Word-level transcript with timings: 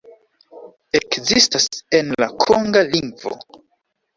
Ekzistas 0.99 1.67
en 1.99 2.11
la 2.25 2.31
konga 2.47 2.85
lingvo. 2.89 3.37